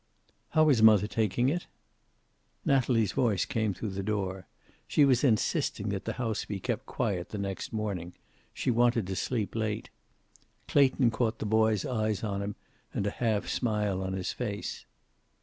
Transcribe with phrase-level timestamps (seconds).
[0.57, 1.67] "How is mother taking it?"
[2.65, 4.47] Natalie's voice came through the door.
[4.87, 8.13] She was insisting that the house be kept quiet the next morning.
[8.51, 9.91] She wanted to sleep late.
[10.67, 12.55] Clayton caught the boy's eyes on him,
[12.95, 14.85] and a half smile on his face.